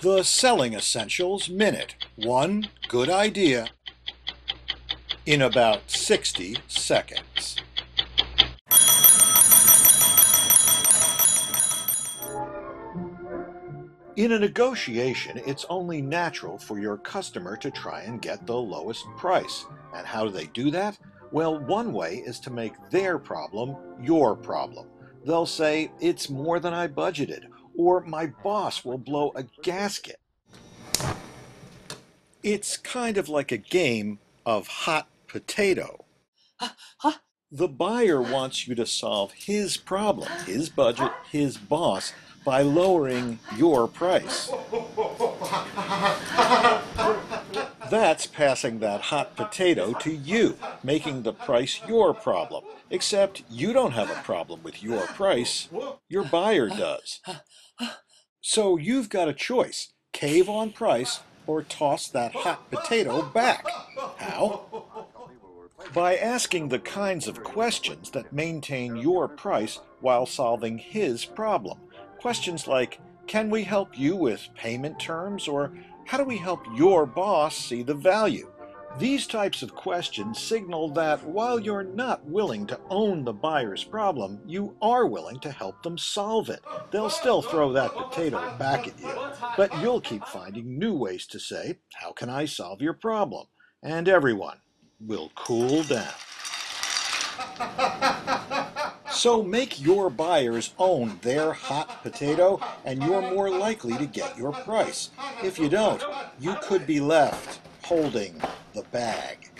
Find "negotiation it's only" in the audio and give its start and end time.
14.38-16.00